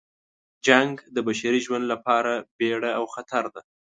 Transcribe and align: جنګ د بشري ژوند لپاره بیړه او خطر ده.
جنګ 0.67 0.93
د 1.15 1.17
بشري 1.27 1.59
ژوند 1.65 1.83
لپاره 1.93 2.31
بیړه 2.57 2.91
او 2.97 3.03
خطر 3.13 3.43
ده. 3.53 3.61